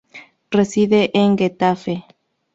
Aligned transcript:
Reside 0.49 1.11
en 1.13 1.35
Getafe. 1.37 2.05